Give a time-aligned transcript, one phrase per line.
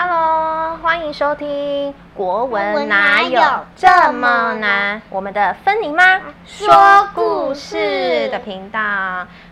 [0.00, 3.42] Hello，欢迎收听《国文哪有
[3.74, 8.78] 这么难》我们的芬妮妈说故事的频道。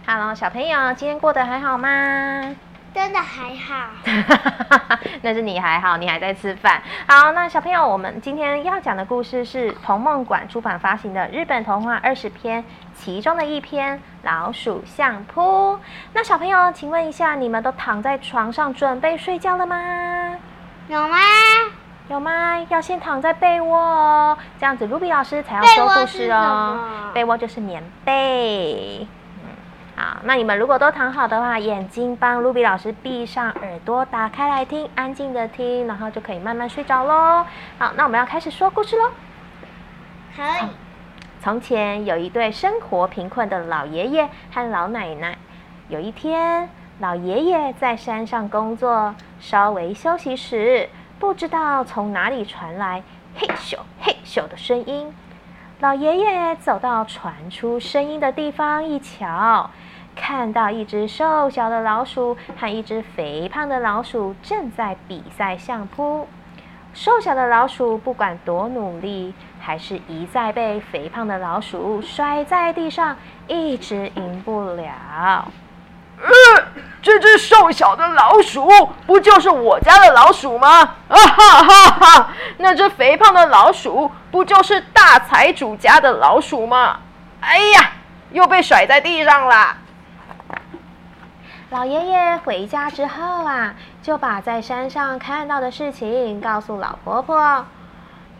[0.06, 1.88] Hello，小朋友，今天过得还好吗？
[2.94, 6.80] 真的还好， 那是你还好，你还在吃饭。
[7.08, 15.74] 好，那小朋友，我们今天要讲的故事是童梦馆出版发行的日本童话二十篇，其中的一篇《老鼠相扑》。
[16.12, 20.15] 那小朋友，请问一下，你们都躺在床上准备睡觉了吗？
[20.88, 21.16] 有吗？
[22.08, 22.60] 有吗？
[22.68, 27.10] 要先躺在被窝哦，这样子，卢比老师才要说故事哦。
[27.12, 29.06] 被窝就是棉被。
[29.96, 37.44] 好，那你们如果都躺好的话，眼睛帮露比老师闭上，耳朵打开来听，安静的听，然后就可以慢慢睡着喽。
[37.78, 39.10] 好，那我们要开始说故事喽。
[40.36, 40.68] 可以。
[41.42, 45.36] 从前有一对生活贫困的老爷爷和老奶奶。
[45.88, 46.68] 有一天，
[46.98, 50.88] 老爷爷在山上工作，稍微休息时，
[51.18, 53.02] 不知道从哪里传来
[53.34, 55.12] 嘿咻嘿咻的声音。
[55.80, 59.68] 老爷爷走到传出声音的地方一瞧。
[60.14, 66.26] 看到一只瘦小的老鼠和一只肥胖的老鼠正在比赛相扑，
[66.94, 73.14] 瘦小的老鼠不管多努力，还是一再被肥胖的老鼠摔在地上，
[73.46, 75.46] 一直赢不了。
[76.22, 76.64] 呃，
[77.02, 78.68] 这只瘦小的老鼠
[79.06, 80.68] 不就是我家的老鼠吗？
[81.08, 82.28] 啊哈哈哈！
[82.58, 86.98] 那只肥胖的老鼠不就是大财主家的老鼠吗？
[87.40, 87.90] 哎呀，
[88.30, 89.76] 又被甩在地上了。
[91.70, 97.66] 老爷爷回家之后啊，就把在山上看到的事情告诉老婆婆。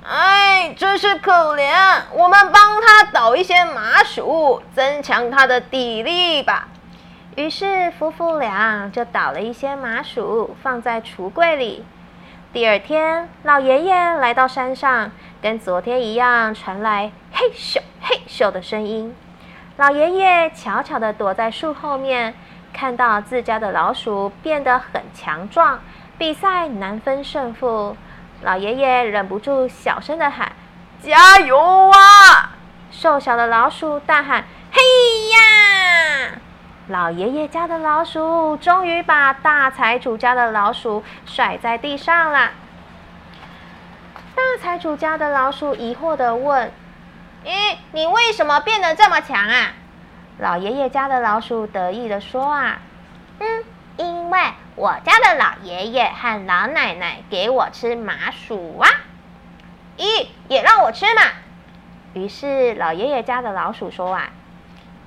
[0.09, 1.75] 哎，真是可怜！
[2.13, 6.69] 我们帮他倒一些麻薯，增强他的体力吧。
[7.35, 11.85] 于是夫妇俩就倒了一些麻薯，放在橱柜里。
[12.53, 15.11] 第二天，老爷爷来到山上，
[15.43, 19.15] 跟昨天一样，传来嘿咻嘿咻的声音。
[19.77, 22.35] 老爷爷悄悄地躲在树后面。
[22.73, 25.81] 看到自家的老鼠变得很强壮，
[26.19, 27.97] 比赛难分胜负，
[28.43, 30.53] 老爷爷忍不住小声的喊
[31.01, 32.53] ：“加油啊！”
[32.93, 34.45] 瘦小的老鼠大喊：“！”
[36.89, 42.53] 老爷爷家的老鼠终于把大财主家的老鼠甩在地上了。
[44.37, 46.71] 大财主家的老鼠疑惑的问
[47.45, 49.73] ：“咦，你为什么变得这么强啊？”
[50.39, 52.79] 老爷爷家的老鼠得意的说：“啊，
[53.41, 53.65] 嗯，
[53.97, 54.39] 因为
[54.77, 58.89] 我家的老爷爷和老奶奶给我吃麻薯啊，
[59.97, 61.23] 咦，也让我吃嘛。”
[62.15, 64.31] 于是老爷爷家的老鼠说：“啊，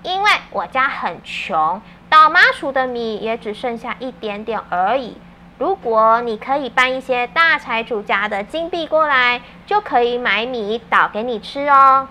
[0.03, 5.17] 因为我家很穷，倒麻薯的米也只剩下一点点而已。
[5.57, 12.07] 如果你可以搬一些大财主家的金币过来，就可以买米倒给你吃哦。”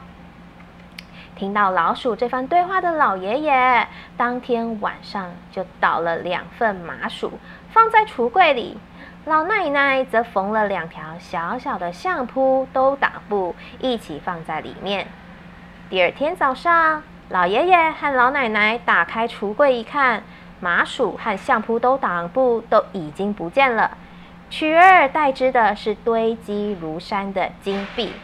[1.34, 7.38] 听到老鼠这番对话的老爷爷，当天晚上就倒了两份麻薯，
[7.72, 8.76] 放在橱柜里。
[9.25, 15.06] 老奶奶则缝了两条小小的相扑都挡布，一起放在里面。
[15.88, 20.22] 第二天早上，老爷爷和老奶奶打开橱柜一看，
[20.61, 23.99] 麻薯和相扑都挡布都已经不见了，
[24.49, 28.15] 取而代之的是堆积如山的金币。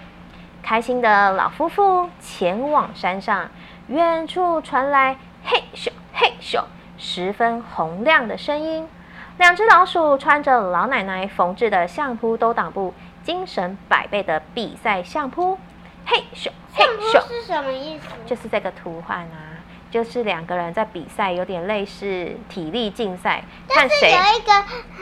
[0.62, 3.50] 开心的老夫妇前往山上，
[3.88, 6.64] 远处传来嘿咻嘿咻，
[6.96, 8.88] 十分洪亮的声音。
[9.36, 15.58] 两只老鼠穿着老奶奶缝制的相扑兜裆布，精神百倍的比赛相扑。
[16.06, 18.06] 嘿咻嘿咻是什么意思？
[18.26, 24.52] 就是这个图案啊，就是两个人在比赛，有点类似体力竞赛，看谁有一个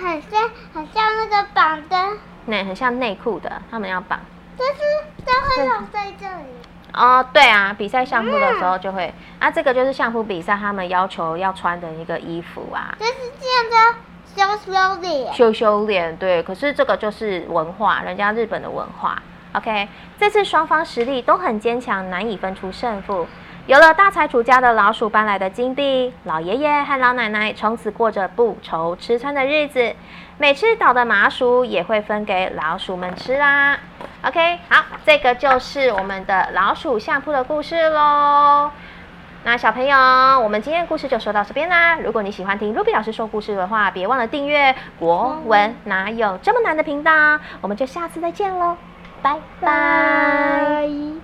[0.02, 1.96] 很像很像那个绑的，
[2.46, 4.20] 那很像内裤的，他们要绑。
[4.58, 4.80] 但是
[5.24, 6.44] 它会长在这里
[6.92, 12.94] 哦，对啊，比赛相扑的时候就会啊，这个就是相扑比赛他们要求要穿的一个衣服啊。
[12.98, 13.98] 就是这样的
[14.36, 16.42] 羞羞脸，羞羞脸，对。
[16.42, 19.20] 可是这个就是文化，人家日本的文化。
[19.52, 19.88] OK，
[20.18, 23.26] 这次双方实力都很坚强，难以分出胜负。
[23.66, 29.94] 有了大财主家的老鼠搬来的金币，老爷爷和老奶奶从此过着不愁吃穿的日子。
[30.38, 33.78] 每次倒的麻薯也会分给老鼠们吃啦。
[34.24, 38.70] OK，好，这个就是我们的老鼠相扑的故事喽。
[39.44, 39.96] 那小朋友，
[40.40, 41.96] 我们今天的故事就说到这边啦。
[41.98, 47.12] 如果你喜欢听 Ruby 老师说故事的话，别忘了订阅“国文哪有这么难”的频道。
[47.60, 48.76] 我们就下次再见喽，
[49.22, 51.22] 拜拜。